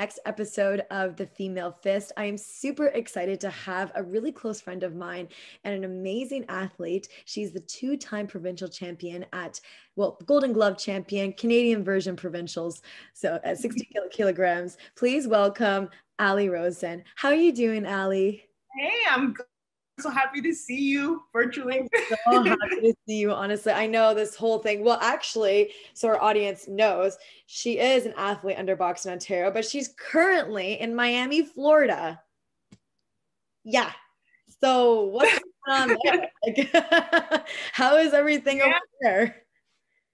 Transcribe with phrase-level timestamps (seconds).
[0.00, 2.10] next episode of The Female Fist.
[2.16, 5.28] I am super excited to have a really close friend of mine
[5.62, 7.08] and an amazing athlete.
[7.26, 9.60] She's the two time provincial champion at,
[9.96, 12.80] well, Golden Glove champion, Canadian version provincials.
[13.12, 13.60] So at mm-hmm.
[13.60, 14.78] 60 kilograms.
[14.96, 17.04] Please welcome Ali Rosen.
[17.16, 18.46] How are you doing, Ali?
[18.78, 19.34] Hey, I'm
[20.00, 21.88] so happy to see you virtually.
[22.24, 23.72] so happy to see you, honestly.
[23.72, 24.84] I know this whole thing.
[24.84, 29.94] Well, actually, so our audience knows she is an athlete under Boxing Ontario, but she's
[29.98, 32.20] currently in Miami, Florida.
[33.64, 33.92] Yeah.
[34.62, 36.30] So what's going on there?
[36.46, 38.64] Like, how is everything yeah.
[38.64, 39.36] over there?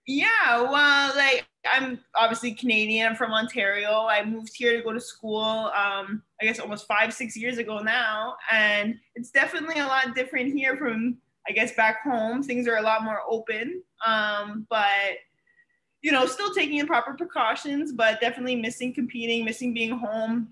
[0.06, 3.08] Yeah, well, like I'm obviously Canadian.
[3.08, 4.06] I'm from Ontario.
[4.06, 5.70] I moved here to go to school.
[5.76, 10.54] Um, I guess almost five, six years ago now, and it's definitely a lot different
[10.54, 12.42] here from I guess back home.
[12.42, 15.18] Things are a lot more open, um, but
[16.02, 20.48] you know, still taking the proper precautions, but definitely missing competing, missing being home.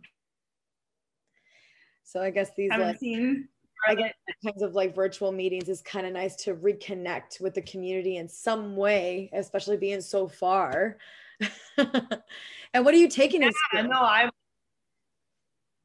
[2.03, 3.49] So I guess these like, seen
[3.87, 7.63] I get kinds of like virtual meetings is kind of nice to reconnect with the
[7.63, 10.99] community in some way, especially being so far.
[11.79, 13.43] and what are you taking?
[13.43, 14.31] Yeah, no, I'm.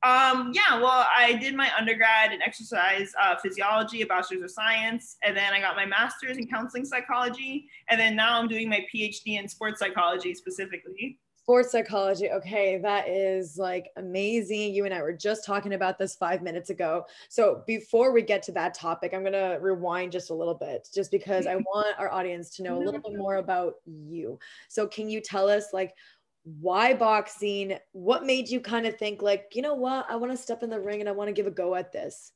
[0.02, 5.18] Um, yeah, well, I did my undergrad in exercise uh, physiology, a bachelor's of science,
[5.24, 8.86] and then I got my master's in counseling psychology, and then now I'm doing my
[8.94, 12.30] PhD in sports psychology specifically sports psychology.
[12.30, 14.72] Okay, that is like amazing.
[14.72, 17.06] You and I were just talking about this five minutes ago.
[17.28, 20.88] So before we get to that topic, I'm going to rewind just a little bit,
[20.94, 24.38] just because I want our audience to know a little bit more about you.
[24.68, 25.96] So, can you tell us, like,
[26.44, 27.80] why boxing?
[27.94, 30.70] What made you kind of think, like, you know what, I want to step in
[30.70, 32.32] the ring and I want to give a go at this?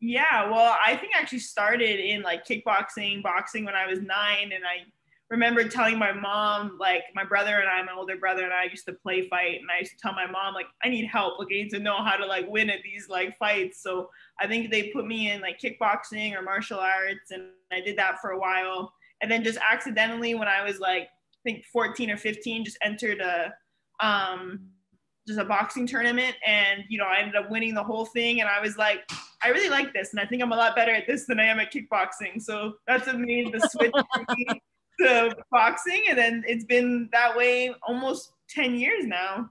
[0.00, 4.52] Yeah, well, I think I actually started in like kickboxing, boxing when I was nine,
[4.52, 4.86] and I
[5.32, 8.84] remember telling my mom, like my brother and I, my older brother and I used
[8.84, 11.48] to play fight, and I used to tell my mom, like, I need help, like
[11.50, 13.82] I need to know how to like win at these like fights.
[13.82, 17.96] So I think they put me in like kickboxing or martial arts, and I did
[17.96, 18.92] that for a while.
[19.22, 23.20] And then just accidentally, when I was like, I think 14 or 15, just entered
[23.20, 23.54] a
[24.00, 24.60] um
[25.26, 28.48] just a boxing tournament and you know i ended up winning the whole thing and
[28.48, 29.08] i was like
[29.44, 31.44] i really like this and i think i'm a lot better at this than i
[31.44, 33.92] am at kickboxing so that's made the switch
[35.00, 39.50] to boxing, and then it's been that way almost 10 years now.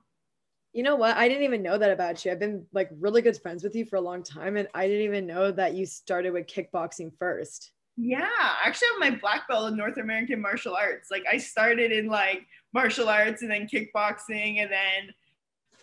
[0.74, 1.18] You know what?
[1.18, 2.32] I didn't even know that about you.
[2.32, 5.04] I've been like really good friends with you for a long time, and I didn't
[5.04, 7.72] even know that you started with kickboxing first.
[7.98, 11.12] Yeah, I actually have my black belt in North American martial arts.
[11.12, 15.14] Like I started in like martial arts and then kickboxing, and then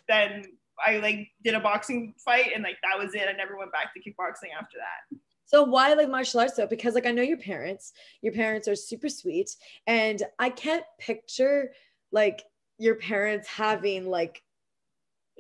[0.09, 0.45] then
[0.85, 3.29] I like did a boxing fight, and like that was it.
[3.29, 5.19] I never went back to kickboxing after that.
[5.49, 6.67] So why like martial arts though?
[6.67, 11.73] Because like I know your parents, your parents are super sweet, and I can't picture
[12.13, 12.45] like
[12.77, 14.43] your parents having like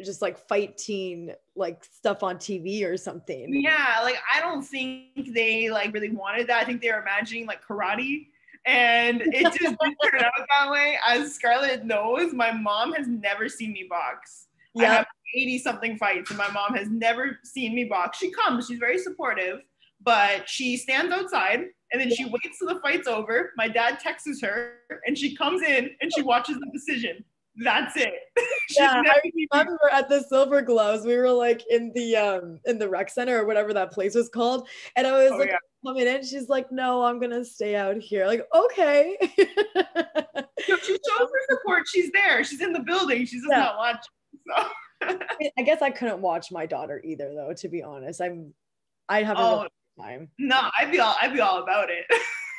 [0.02, 3.52] just like fighting like stuff on TV or something.
[3.52, 6.62] Yeah, like I don't think they like really wanted that.
[6.62, 8.28] I think they were imagining like karate.
[8.64, 10.98] And it just didn't turn out that way.
[11.06, 14.46] As Scarlett knows, my mom has never seen me box.
[14.74, 14.90] Yeah.
[14.90, 18.16] I have 80 something fights, and my mom has never seen me box.
[18.16, 19.60] She comes, she's very supportive
[20.02, 23.52] but she stands outside and then she waits till the fight's over.
[23.56, 24.74] My dad texts her
[25.06, 27.24] and she comes in and she watches the decision.
[27.60, 28.12] That's it.
[28.78, 29.20] yeah, I
[29.52, 33.40] remember at the Silver Gloves, we were like in the um in the rec center
[33.40, 35.56] or whatever that place was called, and I was oh, like yeah.
[35.84, 36.24] coming in.
[36.24, 39.16] She's like, "No, I'm gonna stay out here." Like, okay.
[39.20, 41.82] so she shows her support.
[41.88, 42.44] She's there.
[42.44, 43.20] She's in the building.
[43.20, 43.58] She's just yeah.
[43.58, 44.02] not watching.
[44.56, 44.68] So.
[45.58, 47.54] I guess I couldn't watch my daughter either, though.
[47.54, 48.54] To be honest, I'm.
[49.08, 49.66] I have oh,
[49.98, 50.28] time.
[50.38, 52.04] No, I'd be all I'd be all about it.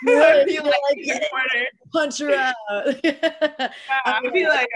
[0.08, 2.56] I'd be like, like punch her out.
[3.04, 3.72] yeah,
[4.06, 4.70] I'd be like,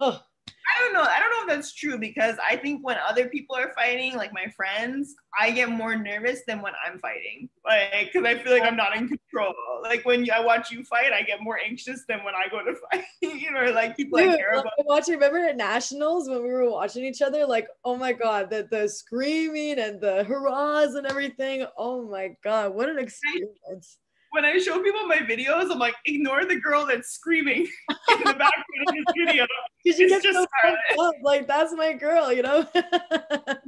[0.00, 0.20] oh.
[0.66, 1.02] I don't know.
[1.02, 4.32] I don't know if that's true because I think when other people are fighting, like
[4.32, 7.48] my friends, I get more nervous than when I'm fighting.
[7.66, 9.54] Like, because I feel like I'm not in control.
[9.82, 12.74] Like when I watch you fight, I get more anxious than when I go to
[12.92, 13.04] fight.
[13.20, 14.72] you know, like people Dude, I care about.
[14.84, 17.46] Watching, remember at nationals when we were watching each other?
[17.46, 21.66] Like, oh my god, the the screaming and the hurrahs and everything.
[21.76, 23.98] Oh my god, what an experience!
[24.34, 28.24] When I show people my videos, I'm like, ignore the girl that's screaming in the
[28.24, 29.46] background of this video.
[29.82, 32.66] Because you get so up, like that's my girl, you know.
[32.74, 33.60] yeah.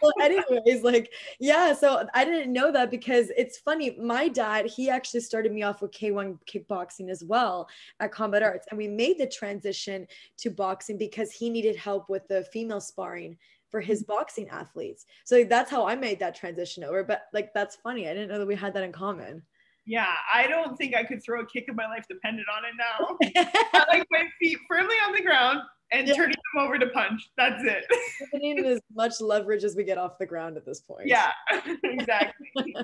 [0.00, 1.10] well, anyways, like
[1.40, 3.96] yeah, so I didn't know that because it's funny.
[4.00, 7.68] My dad, he actually started me off with K1 kickboxing as well
[7.98, 10.06] at Combat Arts, and we made the transition
[10.38, 13.36] to boxing because he needed help with the female sparring
[13.70, 14.12] for his mm-hmm.
[14.12, 15.06] boxing athletes.
[15.24, 17.02] So that's how I made that transition over.
[17.02, 18.08] But like that's funny.
[18.08, 19.42] I didn't know that we had that in common
[19.86, 22.74] yeah, I don't think I could throw a kick in my life dependent on it
[22.76, 23.50] now.
[23.72, 25.60] I like my feet firmly on the ground,
[25.92, 26.14] and yeah.
[26.14, 27.30] turning them over to punch.
[27.36, 27.84] That's it.
[28.32, 31.06] we need as much leverage as we get off the ground at this point.
[31.06, 31.30] Yeah,
[31.84, 32.74] exactly.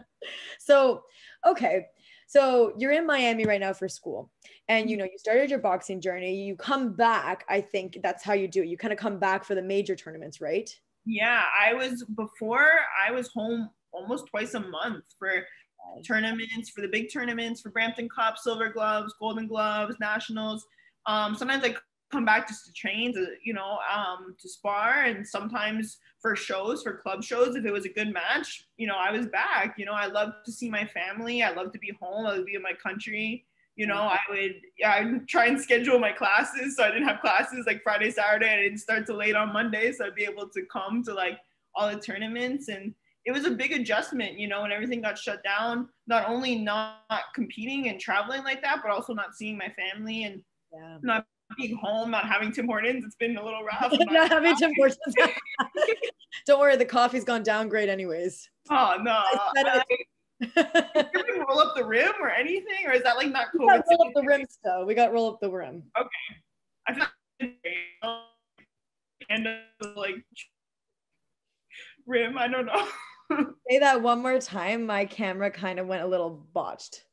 [0.58, 1.02] so,
[1.46, 1.86] okay.
[2.28, 4.30] So you're in Miami right now for school
[4.68, 5.04] and you mm-hmm.
[5.04, 8.62] know you started your boxing journey you come back i think that's how you do
[8.62, 12.70] it you kind of come back for the major tournaments right yeah i was before
[13.06, 15.44] i was home almost twice a month for
[16.06, 20.66] tournaments for the big tournaments for brampton cup silver gloves golden gloves nationals.
[21.06, 21.74] Um, sometimes i
[22.10, 26.82] come back just to train to you know um, to spar and sometimes for shows
[26.82, 29.74] for club shows if it was a good match you know i was back.
[29.78, 31.42] You know i love to see my family.
[31.42, 32.26] I love to be home.
[32.26, 33.44] I would be in my country.
[33.76, 37.08] You know i would yeah i would try and schedule my classes so i didn't
[37.08, 40.24] have classes like friday saturday i didn't start till late on monday so i'd be
[40.24, 41.38] able to come to like
[41.74, 42.68] all the tournaments.
[42.68, 46.56] And it was a big adjustment you know when everything got shut down not only
[46.56, 47.00] not
[47.34, 50.42] competing and traveling like that but also not seeing my family and
[50.72, 50.98] yeah.
[51.02, 51.26] not
[51.56, 54.72] being home not having tim hortons it's been a little rough not, not having tim
[54.76, 54.98] hortons
[56.46, 59.82] don't worry the coffee's gone down great anyways oh no I,
[60.56, 63.68] you roll up the rim or anything, or is that like not cool?
[63.68, 64.84] roll up the rim still.
[64.84, 65.84] We got roll up the rim.
[65.96, 66.08] Okay,
[66.88, 68.22] I feel
[69.30, 69.46] and
[69.94, 70.24] like
[72.06, 72.36] rim.
[72.36, 72.88] I don't know.
[73.70, 74.86] Say that one more time.
[74.86, 77.04] My camera kind of went a little botched.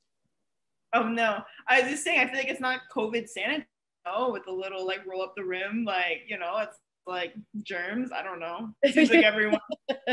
[0.93, 1.39] Oh no!
[1.67, 2.19] I was just saying.
[2.19, 3.67] I feel like it's not COVID sanitary
[4.05, 6.77] oh, with a little like roll up the rim, like you know, it's
[7.07, 7.33] like
[7.63, 8.11] germs.
[8.11, 8.69] I don't know.
[8.81, 9.59] It seems like everyone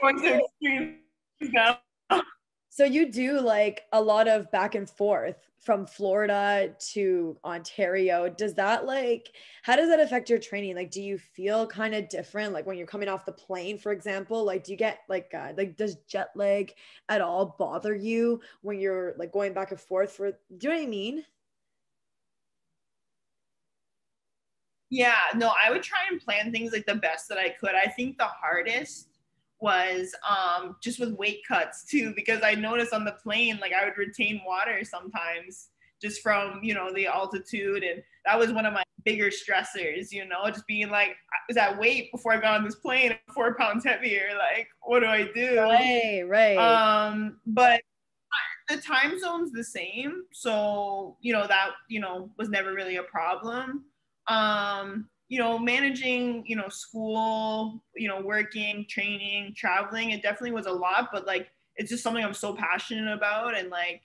[0.00, 0.98] going to extreme
[2.76, 8.28] so you do like a lot of back and forth from Florida to Ontario.
[8.28, 9.32] Does that like
[9.62, 10.76] how does that affect your training?
[10.76, 13.92] Like do you feel kind of different like when you're coming off the plane for
[13.92, 14.44] example?
[14.44, 16.74] Like do you get like uh, like does jet lag
[17.08, 20.76] at all bother you when you're like going back and forth for do you know
[20.76, 21.24] what I mean?
[24.90, 27.74] Yeah, no, I would try and plan things like the best that I could.
[27.74, 29.15] I think the hardest
[29.60, 33.84] was um, just with weight cuts too, because I noticed on the plane, like I
[33.84, 35.68] would retain water sometimes
[36.00, 37.82] just from, you know, the altitude.
[37.82, 41.56] And that was one of my bigger stressors, you know, just being like, I was
[41.56, 44.30] at weight before I got on this plane, four pounds heavier.
[44.36, 45.60] Like, what do I do?
[45.60, 46.56] Right, right.
[46.56, 47.80] Um, but
[48.68, 50.24] the time zone's the same.
[50.32, 53.84] So, you know, that, you know, was never really a problem.
[54.28, 60.66] Um, you know, managing, you know, school, you know, working, training, traveling, it definitely was
[60.66, 64.02] a lot, but like it's just something I'm so passionate about and like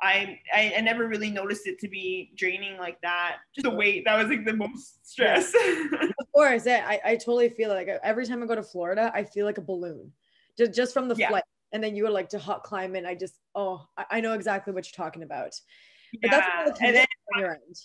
[0.00, 3.38] I, I, I never really noticed it to be draining like that.
[3.54, 5.52] Just the weight that was like the most stress.
[6.00, 9.44] of course, I, I totally feel like every time I go to Florida, I feel
[9.44, 10.12] like a balloon,
[10.56, 11.30] just just from the yeah.
[11.30, 11.44] flight.
[11.72, 13.04] And then you were like to hot climate.
[13.06, 15.54] I just oh, I, I know exactly what you're talking about.
[16.22, 16.62] But yeah.
[16.66, 17.76] that's and then, on your end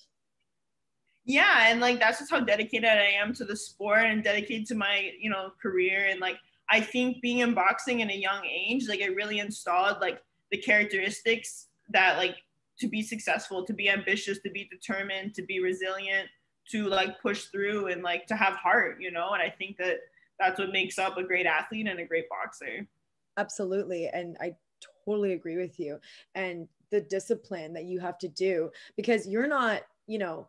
[1.25, 4.75] yeah and like that's just how dedicated i am to the sport and dedicated to
[4.75, 6.37] my you know career and like
[6.69, 10.21] i think being in boxing in a young age like it really installed like
[10.51, 12.35] the characteristics that like
[12.77, 16.27] to be successful to be ambitious to be determined to be resilient
[16.69, 19.97] to like push through and like to have heart you know and i think that
[20.39, 22.87] that's what makes up a great athlete and a great boxer.
[23.37, 24.53] Absolutely and i
[25.05, 25.99] totally agree with you
[26.35, 30.47] and the discipline that you have to do because you're not you know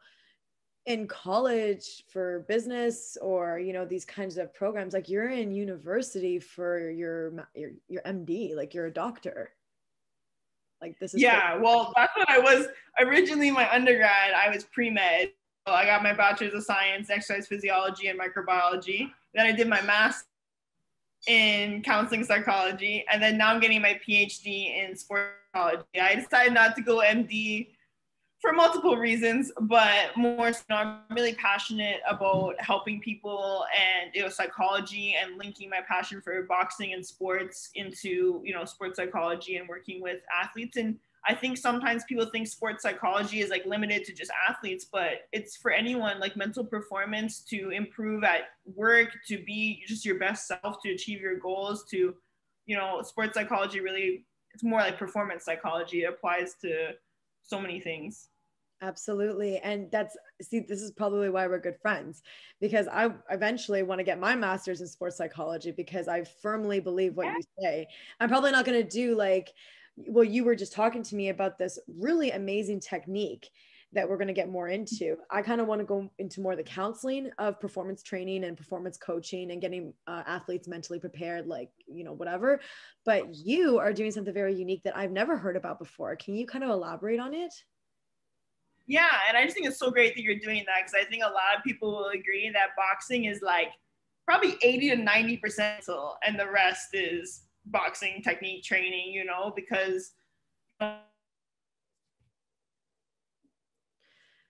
[0.86, 6.38] in college for business or you know these kinds of programs like you're in university
[6.38, 9.50] for your your, your md like you're a doctor.
[10.82, 12.66] Like this is yeah well that's what i was
[13.00, 15.30] originally my undergrad i was pre-med.
[15.66, 19.10] So i got my bachelor's of science exercise physiology and microbiology.
[19.32, 20.28] Then i did my master's
[21.26, 25.84] in counseling psychology and then now i'm getting my phd in sports psychology.
[26.00, 27.68] I decided not to go md
[28.44, 34.28] for multiple reasons, but more so, I'm really passionate about helping people and you know
[34.28, 39.66] psychology and linking my passion for boxing and sports into you know sports psychology and
[39.66, 40.76] working with athletes.
[40.76, 45.26] And I think sometimes people think sports psychology is like limited to just athletes, but
[45.32, 50.46] it's for anyone like mental performance to improve at work, to be just your best
[50.46, 52.14] self, to achieve your goals, to
[52.66, 56.02] you know sports psychology really it's more like performance psychology.
[56.02, 56.90] It applies to
[57.42, 58.28] so many things.
[58.82, 59.58] Absolutely.
[59.58, 62.22] And that's, see, this is probably why we're good friends
[62.60, 67.16] because I eventually want to get my master's in sports psychology because I firmly believe
[67.16, 67.86] what you say.
[68.20, 69.52] I'm probably not going to do like,
[69.96, 73.48] well, you were just talking to me about this really amazing technique
[73.92, 75.16] that we're going to get more into.
[75.30, 78.96] I kind of want to go into more the counseling of performance training and performance
[78.96, 82.60] coaching and getting uh, athletes mentally prepared, like, you know, whatever.
[83.04, 86.16] But you are doing something very unique that I've never heard about before.
[86.16, 87.54] Can you kind of elaborate on it?
[88.86, 91.22] Yeah, and I just think it's so great that you're doing that because I think
[91.22, 93.68] a lot of people will agree that boxing is like
[94.26, 95.84] probably 80 to 90 percent
[96.26, 100.12] and the rest is boxing technique training, you know, because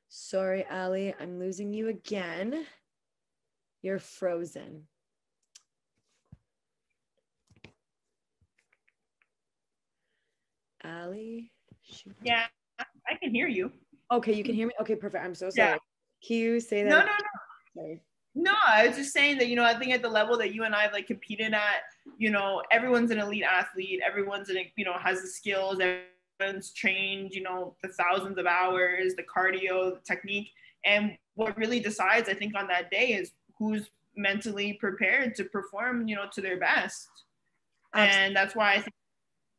[0.08, 2.66] Sorry, Ali, I'm losing you again.
[3.82, 4.86] You're frozen.
[10.84, 11.50] Ali?
[12.22, 12.46] Yeah,
[12.78, 13.72] I can hear you.
[14.14, 14.59] Okay, you can mm-hmm.
[14.59, 14.75] hear me?
[14.80, 15.25] Okay, perfect.
[15.25, 15.71] I'm so sorry.
[15.71, 15.76] Yeah.
[16.26, 16.88] Can you say that?
[16.88, 17.83] No, no, no.
[17.83, 18.00] Sorry.
[18.37, 20.64] No, I was just saying that, you know, I think at the level that you
[20.64, 21.83] and I have like competed at,
[22.18, 24.00] you know, everyone's an elite athlete.
[24.04, 25.78] Everyone's in, a, you know, has the skills.
[26.40, 30.50] Everyone's trained, you know, the thousands of hours, the cardio, the technique.
[30.85, 36.09] And what really decides, I think, on that day is who's mentally prepared to perform,
[36.09, 37.09] you know, to their best.
[37.94, 38.26] Absolutely.
[38.26, 38.94] And that's why I think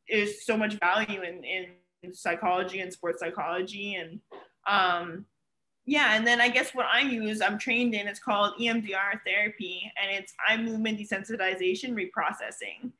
[0.08, 1.66] there's so much value in, in
[2.12, 3.96] psychology and sports psychology.
[3.96, 4.20] And
[4.66, 5.26] um,
[5.86, 9.90] yeah, and then I guess what I use, I'm trained in, it's called EMDR therapy,
[10.02, 12.90] and it's eye movement desensitization reprocessing,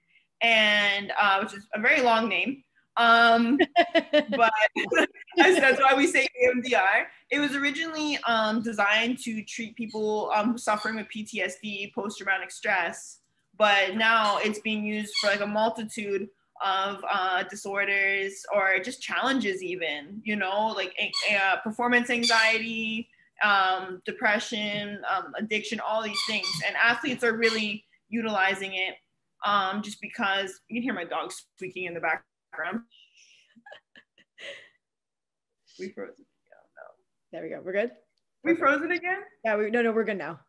[0.41, 2.63] and uh, which is a very long name.
[2.97, 3.59] Um,
[4.03, 4.53] but
[5.37, 7.07] that's why we say EMDR.
[7.31, 13.19] It was originally um, designed to treat people um, suffering with PTSD, post traumatic stress,
[13.59, 16.29] but now it's being used for like a multitude
[16.65, 20.95] of uh, disorders or just challenges, even, you know, like
[21.35, 23.09] uh, performance anxiety,
[23.43, 26.47] um, depression, um, addiction, all these things.
[26.67, 28.95] And athletes are really utilizing it
[29.45, 32.81] um, just because you can hear my dog squeaking in the background.
[35.79, 36.25] we froze it.
[36.25, 36.27] no.
[37.33, 37.61] There we go.
[37.65, 37.91] We're good.
[38.45, 39.19] We froze it again.
[39.45, 39.57] Yeah.
[39.57, 39.93] We no no.
[39.93, 40.41] We're good now.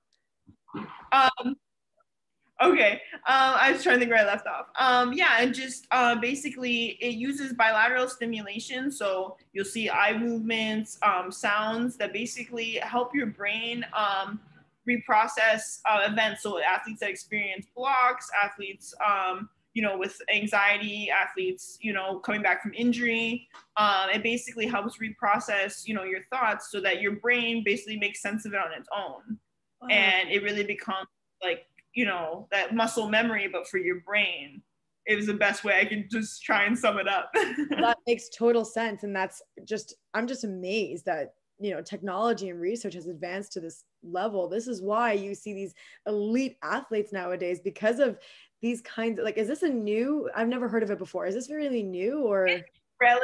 [1.11, 1.55] Um,
[2.61, 2.93] okay
[3.27, 4.67] um, i was trying to think where i left off.
[4.79, 10.97] Um, yeah and just uh, basically it uses bilateral stimulation so you'll see eye movements
[11.03, 14.39] um, sounds that basically help your brain um,
[14.87, 16.43] reprocess uh, events.
[16.43, 22.41] So athletes that experience blocks athletes um, you know with anxiety athletes you know coming
[22.41, 27.13] back from injury um, it basically helps reprocess you know your thoughts so that your
[27.17, 29.37] brain basically makes sense of it on its own.
[29.81, 29.89] Wow.
[29.91, 31.07] and it really becomes
[31.43, 34.61] like you know that muscle memory but for your brain
[35.07, 37.31] it was the best way i can just try and sum it up.
[37.81, 39.03] That makes total sense.
[39.03, 43.59] And that's just i'm just amazed that you know technology and research has advanced to
[43.59, 44.47] this level.
[44.47, 45.73] This is why you see these
[46.05, 48.19] elite athletes nowadays because of
[48.61, 51.25] these kinds of like is this a new i've never heard of it before.
[51.25, 52.45] Is this really new or?
[52.45, 52.69] It's,
[53.01, 53.19] rel-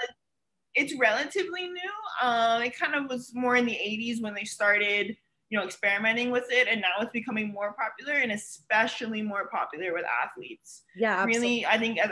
[0.73, 1.93] it's relatively new.
[2.27, 5.15] Um, it kind of was more in the 80s when they started
[5.53, 9.93] you know experimenting with it and now it's becoming more popular and especially more popular
[9.93, 10.81] with athletes.
[10.95, 11.47] Yeah absolutely.
[11.47, 12.09] really i think as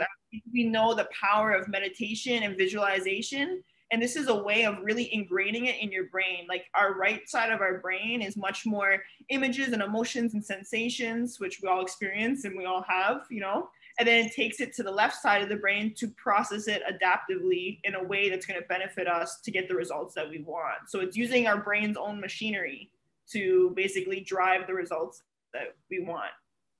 [0.52, 5.10] we know the power of meditation and visualization and this is a way of really
[5.14, 6.46] ingraining it in your brain.
[6.48, 11.38] Like our right side of our brain is much more images and emotions and sensations
[11.38, 13.68] which we all experience and we all have you know?
[13.98, 16.82] And then it takes it to the left side of the brain to process it
[16.90, 20.40] adaptively in a way that's going to benefit us to get the results that we
[20.42, 20.88] want.
[20.88, 22.91] So it's using our brain's own machinery
[23.30, 26.30] to basically drive the results that we want.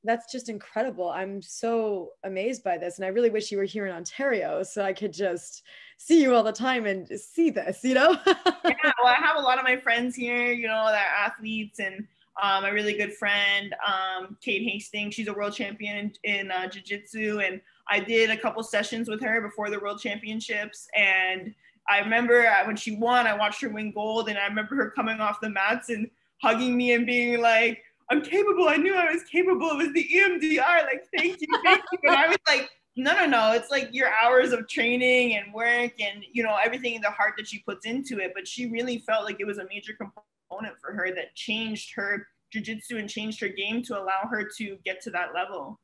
[0.04, 1.10] That's just incredible.
[1.10, 2.98] I'm so amazed by this.
[2.98, 5.62] And I really wish you were here in Ontario so I could just
[5.96, 8.18] see you all the time and see this, you know?
[8.26, 11.78] yeah, well, I have a lot of my friends here, you know, that are athletes
[11.78, 12.06] and
[12.42, 15.14] um, a really good friend, um, Kate Hastings.
[15.14, 17.40] She's a world champion in, in uh, Jiu Jitsu.
[17.40, 20.88] And I did a couple sessions with her before the world championships.
[20.96, 21.54] And
[21.88, 24.28] I remember uh, when she won, I watched her win gold.
[24.28, 26.10] And I remember her coming off the mats and
[26.42, 28.68] hugging me and being like, I'm capable.
[28.68, 29.70] I knew I was capable.
[29.70, 30.84] It was the EMDR.
[30.84, 31.98] Like, thank you, thank you.
[32.04, 33.52] And I was like, no, no, no.
[33.52, 37.34] It's like your hours of training and work and, you know, everything, in the heart
[37.38, 38.32] that she puts into it.
[38.34, 42.26] But she really felt like it was a major component for her that changed her
[42.54, 45.80] jujitsu and changed her game to allow her to get to that level.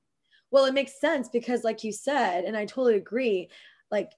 [0.50, 3.48] Well, it makes sense because, like you said, and I totally agree,
[3.90, 4.12] like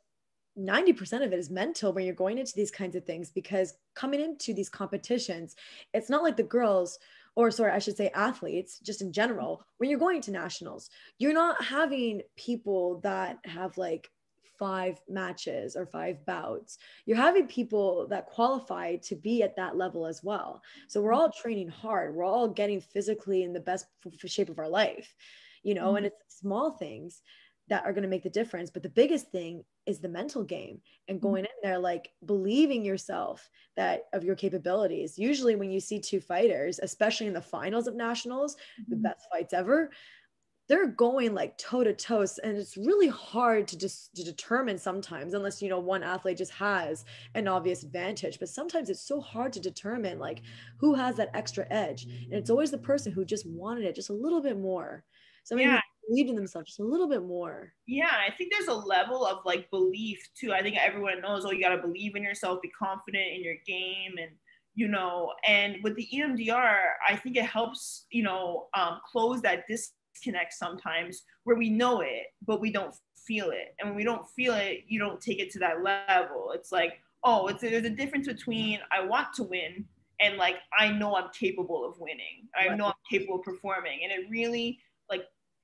[0.61, 4.21] 90% of it is mental when you're going into these kinds of things because coming
[4.21, 5.57] into these competitions,
[5.95, 6.99] it's not like the girls,
[7.35, 11.33] or sorry, I should say athletes, just in general, when you're going to nationals, you're
[11.33, 14.11] not having people that have like
[14.59, 16.77] five matches or five bouts.
[17.07, 20.63] You're having people that qualify to be at that level as well.
[20.87, 22.15] So we're all training hard.
[22.15, 23.87] We're all getting physically in the best
[24.27, 25.17] shape of our life,
[25.63, 25.97] you know, mm-hmm.
[25.97, 27.23] and it's small things
[27.71, 28.69] that are going to make the difference.
[28.69, 31.27] But the biggest thing is the mental game and mm-hmm.
[31.27, 35.19] going in there, like believing yourself that of your capabilities.
[35.19, 38.57] Usually, when you see two fighters, especially in the finals of nationals,
[38.89, 39.03] the mm-hmm.
[39.03, 39.91] best fights ever,
[40.71, 45.35] they're going like toe to toe and it's really hard to just to determine sometimes
[45.35, 47.05] unless you know one athlete just has
[47.35, 50.43] an obvious advantage but sometimes it's so hard to determine like
[50.77, 54.11] who has that extra edge and it's always the person who just wanted it just
[54.11, 55.03] a little bit more
[55.43, 55.80] somebody yeah.
[56.11, 59.39] Believed in themselves just a little bit more yeah i think there's a level of
[59.45, 62.71] like belief too i think everyone knows oh you got to believe in yourself be
[62.71, 64.33] confident in your game and
[64.75, 69.65] you know and with the emdr i think it helps you know um, close that
[69.69, 72.95] disconnect sometimes where we know it, but we don't
[73.27, 73.75] feel it.
[73.79, 76.53] And when we don't feel it, you don't take it to that level.
[76.55, 79.85] It's like, oh, it's there's a difference between I want to win
[80.21, 82.49] and like I know I'm capable of winning.
[82.55, 84.01] I know I'm capable of performing.
[84.03, 84.79] And it really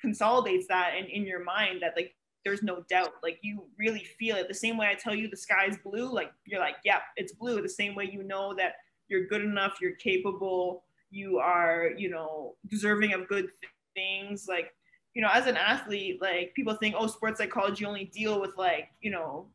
[0.01, 3.15] consolidates that in, in your mind that like there's no doubt.
[3.23, 4.47] Like you really feel it.
[4.49, 7.61] The same way I tell you the sky's blue, like you're like, yeah, it's blue.
[7.61, 8.75] The same way you know that
[9.09, 13.49] you're good enough, you're capable, you are, you know, deserving of good
[13.97, 14.73] things like
[15.15, 18.91] you know as an athlete like people think oh sports psychology only deal with like
[19.01, 19.47] you know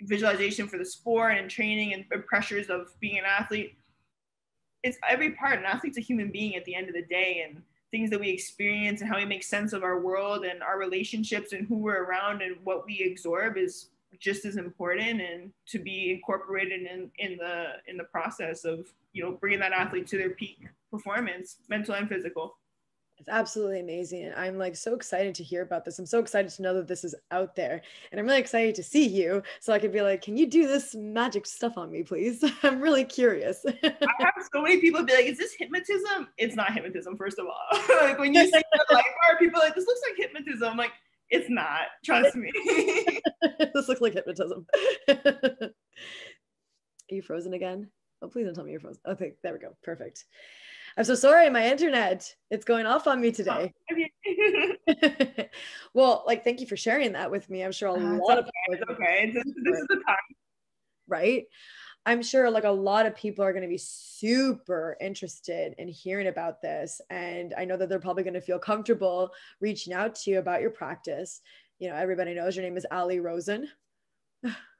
[0.00, 3.76] visualization for the sport and training and pressures of being an athlete
[4.82, 7.62] it's every part an athlete's a human being at the end of the day and
[7.92, 11.52] things that we experience and how we make sense of our world and our relationships
[11.52, 16.10] and who we're around and what we absorb is just as important and to be
[16.10, 20.30] incorporated in, in the in the process of you know bringing that athlete to their
[20.30, 22.56] peak performance mental and physical
[23.22, 24.24] it's absolutely amazing.
[24.24, 25.96] And I'm like so excited to hear about this.
[26.00, 27.80] I'm so excited to know that this is out there.
[28.10, 30.66] And I'm really excited to see you so I could be like, can you do
[30.66, 32.44] this magic stuff on me, please?
[32.64, 33.64] I'm really curious.
[33.64, 33.78] I
[34.18, 36.30] have so many people be like, is this hypnotism?
[36.36, 37.78] It's not hypnotism, first of all.
[38.00, 40.68] like when you see the light bar, people like, this looks like hypnotism.
[40.68, 40.92] I'm like,
[41.30, 41.82] it's not.
[42.04, 42.50] Trust me.
[43.72, 44.66] this looks like hypnotism.
[45.08, 45.70] Are
[47.08, 47.88] you frozen again?
[48.20, 49.00] Oh, please don't tell me you're frozen.
[49.06, 49.76] Okay, there we go.
[49.84, 50.24] Perfect.
[50.96, 52.34] I'm so sorry, my internet.
[52.50, 53.72] It's going off on me today.
[55.94, 57.64] well, like, thank you for sharing that with me.
[57.64, 58.94] I'm sure a uh, lot of people.
[58.94, 59.30] okay.
[59.32, 60.16] This, this is the time.
[61.08, 61.44] Right.
[62.04, 66.26] I'm sure like a lot of people are going to be super interested in hearing
[66.26, 67.00] about this.
[67.10, 69.30] And I know that they're probably going to feel comfortable
[69.60, 71.40] reaching out to you about your practice.
[71.78, 73.68] You know, everybody knows your name is Ali Rosen.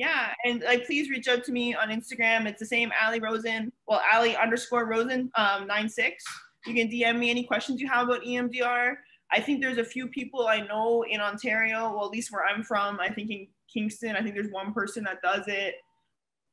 [0.00, 2.46] yeah and like please reach out to me on instagram.
[2.46, 6.24] It's the same ali rosen well ali underscore rosen um, nine six.
[6.66, 8.94] You can dm me any questions you have about emdr
[9.30, 12.62] i think there's a few people i know in ontario well at least where i'm
[12.62, 15.74] from i think in kingston i think there's one person that does it.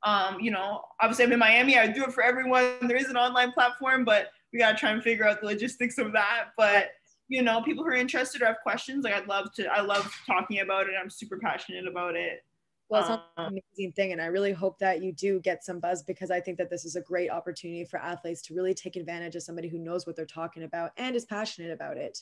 [0.04, 2.88] Um, you know obviously i'm in miami i do it for everyone.
[2.90, 5.98] There is an online platform but we got to try and figure out the logistics
[5.98, 6.50] of that.
[6.58, 6.92] But
[7.30, 10.10] you know people who are interested or have questions like i'd love to i love
[10.26, 10.94] talking about it.
[10.98, 12.44] I'm super passionate about it
[12.90, 14.14] well, it's an uh, amazing thing.
[14.14, 16.86] And I really hope that you do get some buzz because I think that this
[16.86, 20.16] is a great opportunity for athletes to really take advantage of somebody who knows what
[20.16, 22.22] they're talking about and is passionate about it.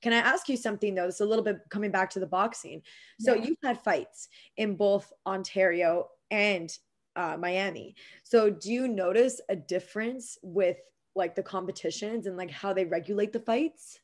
[0.00, 1.08] Can I ask you something though?
[1.08, 2.82] It's a little bit coming back to the boxing.
[3.20, 3.44] So yeah.
[3.44, 6.70] you've had fights in both Ontario and
[7.16, 7.96] uh, Miami.
[8.22, 10.78] So do you notice a difference with
[11.16, 13.98] like the competitions and like how they regulate the fights?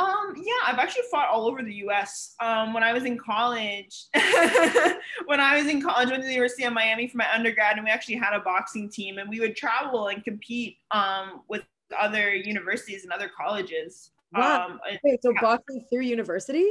[0.00, 2.34] Um, yeah, I've actually fought all over the U.S.
[2.40, 4.06] Um, when I was in college,
[5.26, 7.84] when I was in college, went to the University of Miami for my undergrad, and
[7.84, 11.64] we actually had a boxing team, and we would travel and compete um, with
[11.98, 14.12] other universities and other colleges.
[14.32, 14.68] Wow.
[14.68, 14.80] Um,
[15.22, 15.40] so yeah.
[15.40, 16.70] boxing through university?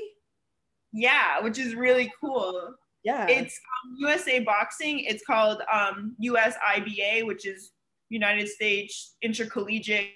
[0.91, 2.73] Yeah, which is really cool.
[3.03, 3.27] Yeah.
[3.27, 5.01] It's um, USA Boxing.
[5.01, 7.71] It's called um, USIBA, which is
[8.09, 10.09] United States Intercollegiate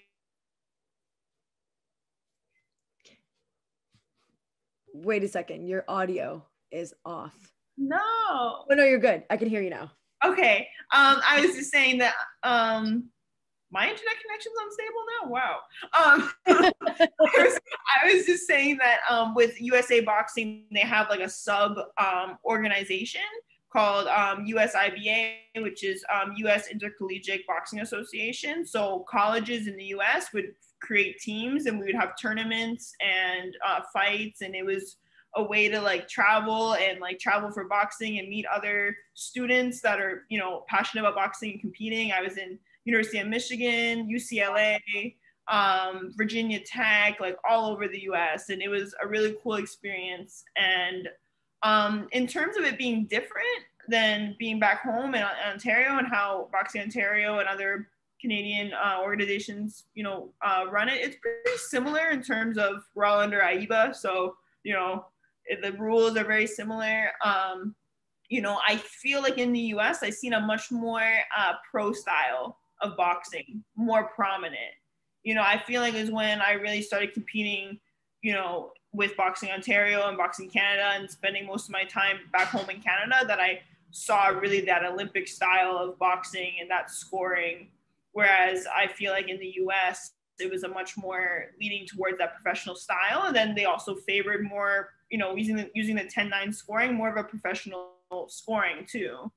[5.04, 7.36] wait a second, your audio is off.
[7.78, 7.98] No.
[8.00, 9.24] Oh no, you're good.
[9.30, 9.92] I can hear you now.
[10.24, 10.68] Okay.
[10.94, 12.14] Um, I was just saying that
[12.44, 13.10] um
[13.72, 15.30] my internet connection's unstable now.
[15.32, 15.60] Wow.
[15.98, 17.60] Um, I, was,
[18.04, 22.38] I, was, just saying that um, with USA Boxing, they have like a sub um,
[22.46, 23.22] organization
[23.74, 28.66] called um, USIBA, which is um, US Intercollegiate Boxing Association.
[28.66, 33.80] So colleges in the US would create teams and we would have tournaments and uh,
[33.92, 34.42] fights.
[34.42, 34.98] And it was
[35.36, 40.00] a way to like travel and like travel for boxing and meet other students that
[40.00, 42.12] are you know passionate about boxing and competing.
[42.12, 44.78] I was in university of michigan ucla
[45.48, 50.44] um, virginia tech like all over the us and it was a really cool experience.
[50.56, 51.08] And
[51.64, 53.48] um, in terms of it being different
[53.88, 57.90] than being back home in ontario and how boxing ontario and other
[58.22, 61.02] Canadian uh, organizations, you know, uh, run it.
[61.02, 65.06] It's pretty similar in terms of we're all under AIBA, so you know
[65.62, 67.10] the rules are very similar.
[67.24, 67.76] Um,
[68.30, 70.04] you know, I feel like in the U.S.
[70.04, 74.74] I've seen a much more uh, pro style of boxing, more prominent.
[75.24, 77.80] You know, I feel like is when I really started competing.
[78.22, 82.48] you know, with Boxing Ontario and Boxing Canada and spending most of my time back
[82.50, 87.70] home in Canada that I saw really that Olympic style of boxing and that scoring.
[88.12, 92.36] Whereas I feel like in the US, it was a much more leaning towards that
[92.36, 93.24] professional style.
[93.26, 96.94] And then they also favored more, you know, using the, using the 10 9 scoring,
[96.94, 97.94] more of a professional
[98.28, 99.32] scoring too.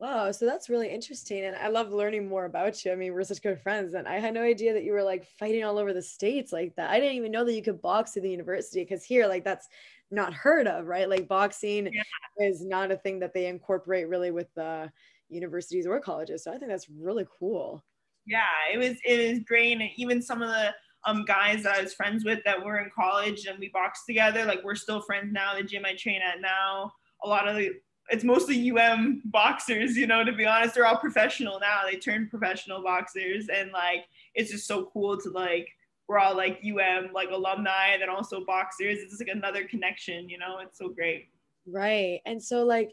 [0.00, 1.44] Wow, so that's really interesting.
[1.44, 2.92] And I love learning more about you.
[2.92, 3.94] I mean, we're such good friends.
[3.94, 6.74] And I had no idea that you were like fighting all over the states like
[6.76, 6.90] that.
[6.90, 9.68] I didn't even know that you could box at the university because here, like, that's
[10.10, 11.08] not heard of, right?
[11.08, 12.02] Like, boxing yeah.
[12.38, 14.92] is not a thing that they incorporate really with the
[15.28, 16.42] universities or colleges.
[16.44, 17.84] So I think that's really cool.
[18.26, 19.72] Yeah, it was it was great.
[19.72, 22.90] And even some of the um guys that I was friends with that were in
[22.94, 25.54] college and we boxed together, like we're still friends now.
[25.54, 27.72] The gym I train at now, a lot of the
[28.10, 30.74] it's mostly UM boxers, you know, to be honest.
[30.74, 31.82] They're all professional now.
[31.90, 35.68] They turned professional boxers and like it's just so cool to like
[36.06, 38.98] we're all like UM like alumni and then also boxers.
[38.98, 40.58] It's like another connection, you know.
[40.58, 41.28] It's so great.
[41.66, 42.20] Right.
[42.26, 42.92] And so like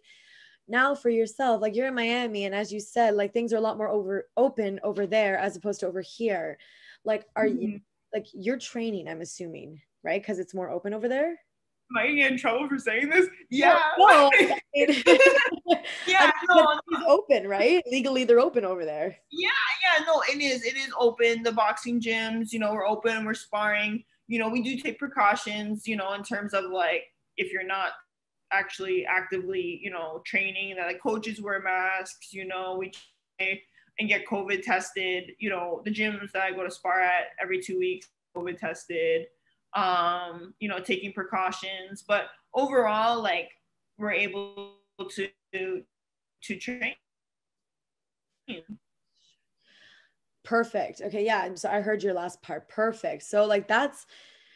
[0.68, 3.62] now for yourself, like you're in Miami and as you said, like things are a
[3.62, 6.58] lot more over open over there as opposed to over here.
[7.04, 7.62] Like are mm-hmm.
[7.62, 7.82] you
[8.14, 10.22] like you're training, I'm assuming, right?
[10.22, 11.38] Because it's more open over there
[11.92, 13.28] am I getting in trouble for saying this?
[13.50, 13.80] Yeah.
[14.74, 15.78] No,
[16.08, 17.84] yeah, no, it's open, right?
[17.90, 19.18] Legally, they're open over there.
[19.32, 19.50] Yeah,
[19.82, 20.64] yeah, no, it is.
[20.64, 21.44] It is open.
[21.44, 23.26] The boxing gyms, you know, we're open.
[23.26, 24.04] We're sparring.
[24.28, 25.88] You know, we do take precautions.
[25.88, 27.04] You know, in terms of like
[27.38, 27.92] if you're not
[28.52, 32.34] actually actively, you know, training, that like coaches wear masks.
[32.34, 32.92] You know, we
[33.40, 35.32] and get COVID tested.
[35.40, 39.28] You know, the gyms that I go to spar at every two weeks, COVID tested
[39.74, 42.04] um, you know, taking precautions.
[42.08, 43.50] But overall, like
[43.98, 44.76] we're able
[45.10, 46.96] to to train.
[50.44, 51.02] Perfect.
[51.02, 51.54] Okay, yeah.
[51.56, 52.68] So I heard your last part.
[52.68, 53.24] Perfect.
[53.24, 54.06] So like that's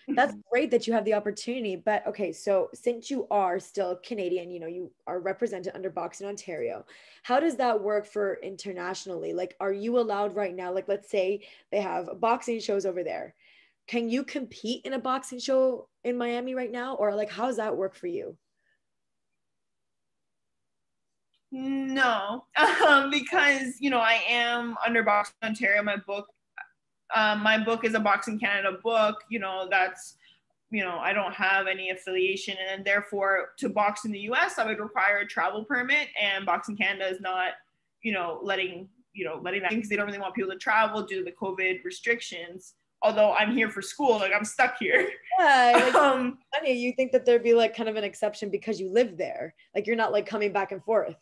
[0.10, 1.76] that's great that you have the opportunity.
[1.76, 6.28] But okay, so since you are still Canadian, you know, you are represented under Boxing
[6.28, 6.86] Ontario.
[7.24, 9.34] How does that work for internationally?
[9.34, 10.74] Like, are you allowed right now?
[10.74, 13.36] Like, let's say they have boxing shows over there
[13.88, 16.96] can you compete in a boxing show in Miami right now?
[16.96, 18.38] Or like, how does that work for you?
[21.52, 22.46] No,
[22.88, 25.82] um, because you know I am under Boxing Ontario.
[25.84, 26.26] My book,
[27.16, 29.16] um, my book is a Boxing Canada book.
[29.30, 30.18] You know that's,
[30.70, 34.58] you know I don't have any affiliation, and therefore to box in the U.S.
[34.58, 37.52] I would require a travel permit, and Boxing Canada is not,
[38.02, 41.04] you know, letting you know letting that because they don't really want people to travel
[41.04, 45.10] due to the COVID restrictions although I'm here for school, like I'm stuck here.
[45.40, 46.74] Yeah, like, um, funny.
[46.74, 49.88] You think that there'd be like kind of an exception because you live there, like
[49.88, 51.18] you're not like coming back and forth.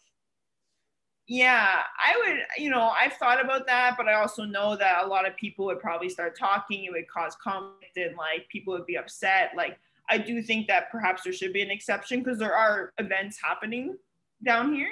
[1.28, 5.08] Yeah, I would, you know, I've thought about that, but I also know that a
[5.08, 6.84] lot of people would probably start talking.
[6.84, 9.52] It would cause conflict and like people would be upset.
[9.56, 9.78] Like,
[10.10, 13.96] I do think that perhaps there should be an exception because there are events happening
[14.44, 14.92] down here.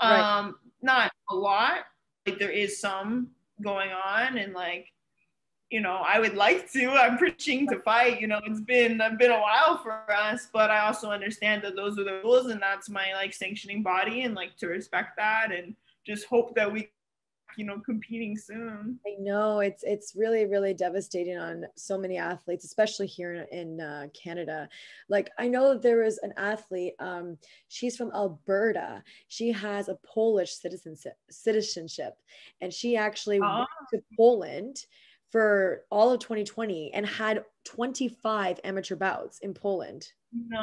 [0.00, 0.20] Right.
[0.20, 1.78] Um, not a lot.
[2.26, 3.30] Like there is some
[3.62, 4.86] going on and like
[5.70, 6.90] you know, I would like to.
[6.90, 8.20] I'm preaching to fight.
[8.20, 11.98] You know, it's been been a while for us, but I also understand that those
[11.98, 15.74] are the rules, and that's my like sanctioning body, and like to respect that, and
[16.06, 16.88] just hope that we,
[17.56, 19.00] you know, competing soon.
[19.04, 23.80] I know it's it's really really devastating on so many athletes, especially here in, in
[23.80, 24.68] uh, Canada.
[25.08, 26.94] Like I know there was an athlete.
[27.00, 29.02] Um, she's from Alberta.
[29.26, 32.14] She has a Polish citizenship, citizenship,
[32.60, 33.58] and she actually oh.
[33.58, 34.86] went to Poland
[35.36, 40.10] for all of 2020 and had 25 amateur bouts in Poland.
[40.32, 40.62] No,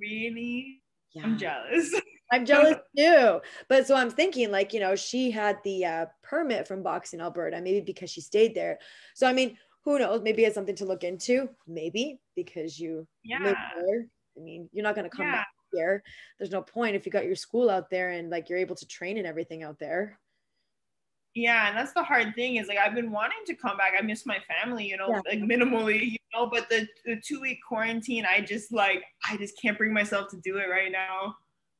[0.00, 0.80] really?
[1.12, 1.24] Yeah.
[1.24, 1.94] I'm jealous.
[2.32, 3.42] I'm jealous too.
[3.68, 7.60] But so I'm thinking, like, you know, she had the uh, permit from Boxing Alberta,
[7.60, 8.78] maybe because she stayed there.
[9.14, 10.22] So, I mean, who knows?
[10.22, 11.50] Maybe it's something to look into.
[11.66, 13.42] Maybe because you yeah.
[13.42, 14.06] live there.
[14.38, 15.32] I mean, you're not going to come yeah.
[15.32, 16.02] back here.
[16.38, 18.86] There's no point if you got your school out there and like you're able to
[18.86, 20.18] train and everything out there
[21.34, 23.92] yeah and that's the hard thing is like i've been wanting to come back.
[23.98, 25.20] I miss my family you know yeah.
[25.26, 29.60] like minimally you know but the, the two week quarantine i just like i just
[29.60, 31.36] can't bring myself to do it right now.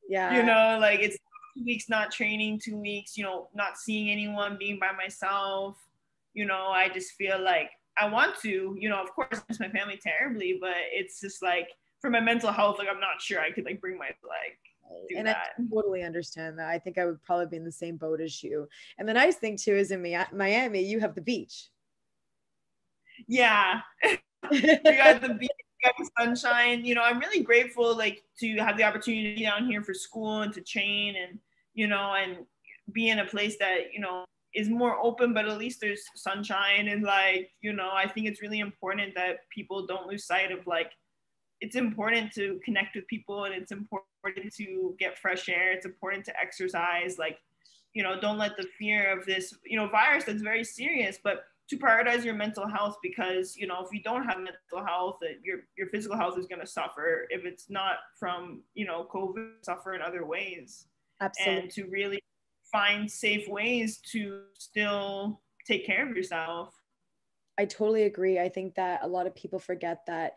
[0.07, 0.35] Yeah.
[0.35, 1.17] you know like it's
[1.57, 5.77] two weeks not training two weeks you know not seeing anyone being by myself.
[6.33, 9.59] You know i just feel like i want to you know of course i miss
[9.59, 11.69] my family terribly but it's just like
[12.01, 14.59] for my mental health like i'm not sure i could like bring my like
[15.15, 15.37] and that.
[15.57, 16.67] I totally understand that.
[16.67, 18.67] I think I would probably be in the same boat as you.
[18.97, 20.01] And the nice thing too is in
[20.33, 21.69] Miami, you have the beach.
[23.27, 24.17] Yeah, you
[24.83, 26.85] got the beach, you got the sunshine.
[26.85, 30.53] You know, I'm really grateful like to have the opportunity down here for school and
[30.53, 31.39] to train and
[31.75, 32.37] you know and
[32.91, 36.87] be in a place that you know is more open but at least there's sunshine
[36.87, 40.65] and like you know i think it's really important that people don't lose sight of
[40.65, 40.91] like
[41.61, 45.71] it's important to connect with people and it's important to get fresh air.
[45.71, 47.17] It's important to exercise.
[47.17, 47.37] Like
[47.95, 51.45] you know don't let the fear of this you know virus that's very serious but
[51.67, 55.59] to prioritize your mental health because you know if you don't have mental health your
[55.77, 59.95] your physical health is going to suffer if it's not from you know covid suffer
[59.95, 60.87] in other ways.
[61.21, 61.61] Absolutely.
[61.61, 62.19] and to really
[62.69, 66.73] find safe ways to still take care of yourself.
[67.57, 68.37] I totally agree.
[68.37, 70.33] I think that a lot of people forget that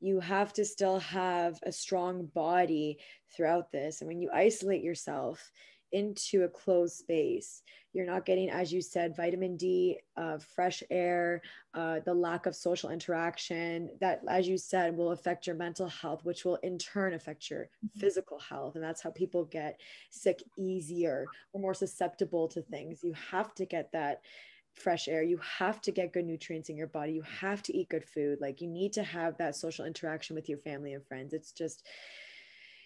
[0.00, 2.98] you have to still have a strong body
[3.34, 5.50] throughout this and when you isolate yourself
[5.92, 7.62] into a closed space.
[7.92, 11.40] You're not getting, as you said, vitamin D, uh, fresh air,
[11.74, 16.24] uh, the lack of social interaction that, as you said, will affect your mental health,
[16.24, 17.98] which will in turn affect your mm-hmm.
[17.98, 18.74] physical health.
[18.74, 19.80] And that's how people get
[20.10, 23.02] sick easier or more susceptible to things.
[23.02, 24.20] You have to get that
[24.74, 25.22] fresh air.
[25.22, 27.12] You have to get good nutrients in your body.
[27.12, 28.38] You have to eat good food.
[28.40, 31.32] Like you need to have that social interaction with your family and friends.
[31.32, 31.86] It's just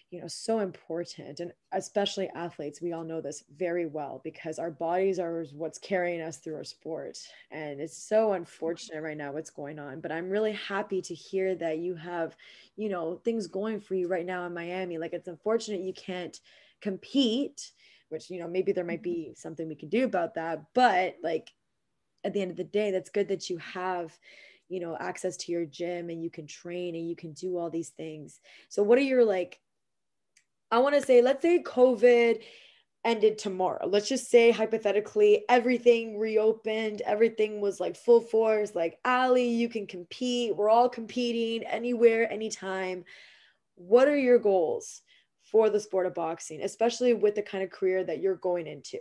[0.09, 1.39] you know so important.
[1.39, 6.21] And especially athletes we all know this very well because our bodies are what's carrying
[6.21, 7.17] us through our sport.
[7.49, 11.55] And it's so unfortunate right now what's going on but i'm really happy to hear
[11.55, 12.35] that you have
[12.75, 14.97] you know things going for you right now in miami.
[14.97, 16.39] Like it's unfortunate you can't
[16.81, 17.71] compete
[18.13, 19.33] which you know maybe there might be mm-hmm.
[19.35, 21.51] something we can do about that but like
[22.23, 24.17] at the end of the day that's good that you have
[24.69, 27.69] you know access to your gym and you can train and you can do all
[27.69, 29.59] these things so what are your like
[30.73, 32.41] I want to say, let's say COVID
[33.05, 33.85] ended tomorrow.
[33.85, 39.85] Let's just say hypothetically everything reopened, everything was like full force, like Ali, you can
[39.85, 40.55] compete.
[40.55, 43.05] We're all competing anywhere, anytime.
[43.75, 45.03] What are your goals
[45.43, 48.97] for the sport of boxing, especially with the kind of career that you're going into?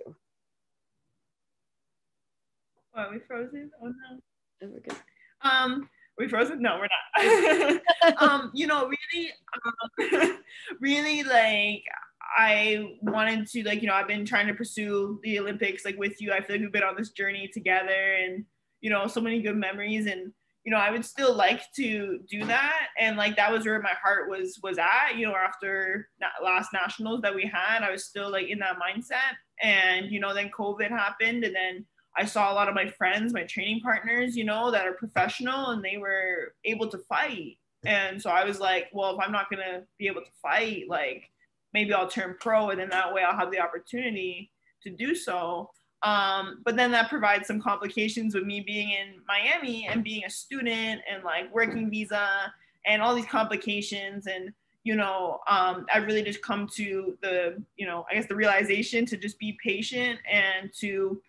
[2.95, 3.71] Are we frozen?
[3.81, 4.21] Oh no.
[4.63, 4.97] Oh, we're good.
[5.43, 6.61] Um, we frozen?
[6.61, 6.89] No, we're
[7.21, 8.23] not.
[8.23, 9.31] um, you know, really,
[10.21, 10.39] um,
[10.81, 11.83] really like
[12.37, 16.21] I wanted to like, you know, I've been trying to pursue the Olympics like with
[16.21, 16.33] you.
[16.33, 18.45] I feel like we've been on this journey together and,
[18.81, 20.33] you know, so many good memories and
[20.65, 22.87] you know, I would still like to do that.
[22.97, 26.09] And like that was where my heart was was at, you know, after
[26.43, 29.37] last nationals that we had, I was still like in that mindset.
[29.61, 31.85] And, you know, then COVID happened and then
[32.17, 35.71] I saw a lot of my friends, my training partners, you know, that are professional
[35.71, 37.59] and they were able to fight.
[37.85, 40.85] And so I was like, well, if I'm not going to be able to fight,
[40.89, 41.31] like
[41.73, 44.51] maybe I'll turn pro and then that way I'll have the opportunity
[44.83, 45.71] to do so.
[46.03, 50.31] Um, but then that provides some complications with me being in Miami and being a
[50.31, 52.53] student and like working visa
[52.87, 54.27] and all these complications.
[54.27, 54.53] And,
[54.85, 59.07] you know, um, I really just come to the, you know, I guess the realization
[59.07, 61.23] to just be patient and to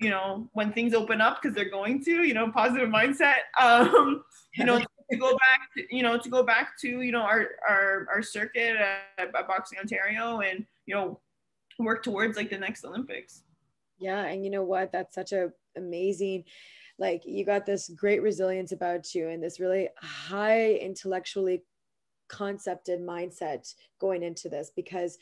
[0.00, 3.34] you know, when things open up because they're going to, you know, positive mindset.
[3.60, 4.22] Um,
[4.54, 4.78] you know,
[5.10, 8.22] to go back, to, you know, to go back to, you know, our our, our
[8.22, 11.20] circuit at, at Boxing Ontario and, you know,
[11.78, 13.42] work towards like the next Olympics.
[13.98, 14.92] Yeah, and you know what?
[14.92, 16.44] That's such a amazing
[16.98, 21.62] like you got this great resilience about you and this really high intellectually
[22.28, 25.18] concepted mindset going into this because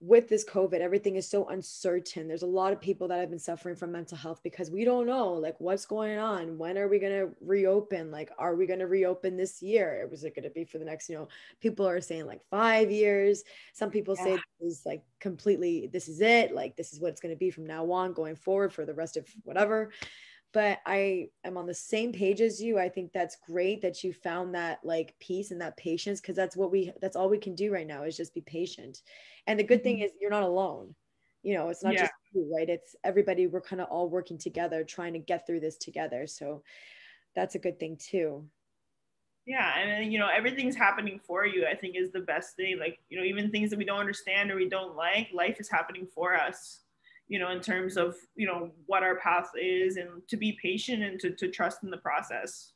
[0.00, 2.28] with this COVID, everything is so uncertain.
[2.28, 5.06] There's a lot of people that have been suffering from mental health because we don't
[5.06, 6.58] know like what's going on.
[6.58, 8.10] When are we going to reopen?
[8.10, 10.02] Like, are we going to reopen this year?
[10.02, 11.28] Or was it going to be for the next, you know,
[11.62, 13.42] people are saying like five years.
[13.72, 14.24] Some people yeah.
[14.24, 16.54] say this is like completely, this is it.
[16.54, 18.94] Like, this is what it's going to be from now on going forward for the
[18.94, 19.92] rest of whatever
[20.56, 22.78] but I am on the same page as you.
[22.78, 26.56] I think that's great that you found that like peace and that patience because that's
[26.56, 29.02] what we that's all we can do right now is just be patient.
[29.46, 30.06] And the good thing mm-hmm.
[30.06, 30.94] is you're not alone.
[31.42, 32.04] You know, it's not yeah.
[32.04, 32.70] just you, right?
[32.70, 33.46] It's everybody.
[33.46, 36.26] We're kind of all working together, trying to get through this together.
[36.26, 36.62] So
[37.34, 38.46] that's a good thing too.
[39.44, 41.66] Yeah, and you know everything's happening for you.
[41.70, 42.78] I think is the best thing.
[42.78, 45.68] Like you know, even things that we don't understand or we don't like, life is
[45.68, 46.80] happening for us
[47.28, 51.02] you know, in terms of, you know, what our path is and to be patient
[51.02, 52.72] and to, to trust in the process.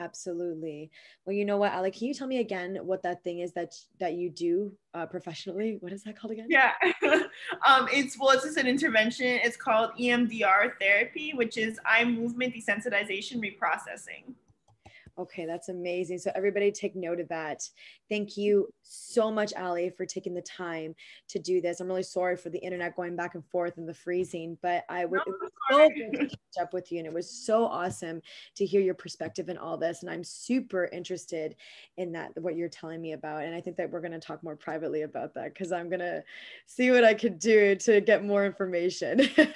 [0.00, 0.90] Absolutely.
[1.24, 3.74] Well, you know what, Ali, can you tell me again what that thing is that
[4.00, 5.76] that you do uh, professionally?
[5.80, 6.46] What is that called again?
[6.48, 6.72] Yeah,
[7.66, 9.26] um, it's well, it's just an intervention.
[9.26, 14.34] It's called EMDR therapy, which is eye movement desensitization reprocessing.
[15.16, 16.18] Okay, that's amazing.
[16.18, 17.62] So everybody take note of that.
[18.08, 20.94] Thank you so much, Ali, for taking the time
[21.28, 21.78] to do this.
[21.78, 25.04] I'm really sorry for the internet going back and forth and the freezing, but I
[25.04, 26.98] would no, so good to catch up with you.
[26.98, 28.20] And it was so awesome
[28.56, 30.02] to hear your perspective in all this.
[30.02, 31.54] And I'm super interested
[31.96, 33.44] in that, what you're telling me about.
[33.44, 36.00] And I think that we're going to talk more privately about that because I'm going
[36.00, 36.24] to
[36.66, 39.20] see what I could do to get more information.
[39.38, 39.54] yeah,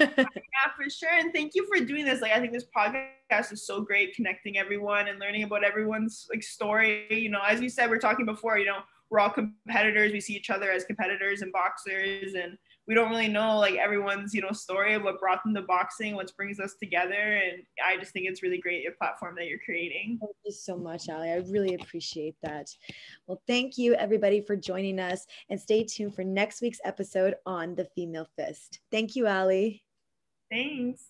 [0.76, 1.10] for sure.
[1.12, 2.20] And thank you for doing this.
[2.20, 6.42] Like, I think this podcast is so great connecting everyone and learning about everyone's like
[6.42, 7.06] story.
[7.10, 10.12] You know, as you said, we're talking before, you know, we're all competitors.
[10.12, 14.34] We see each other as competitors and boxers, and we don't really know like everyone's
[14.34, 17.14] you know story of what brought them to boxing, what brings us together.
[17.14, 20.18] And I just think it's really great your platform that you're creating.
[20.20, 21.30] Thank you so much, Ali.
[21.30, 22.68] I really appreciate that.
[23.26, 27.74] Well, thank you everybody for joining us, and stay tuned for next week's episode on
[27.74, 28.80] the Female Fist.
[28.90, 29.84] Thank you, Ali.
[30.50, 31.04] Thanks.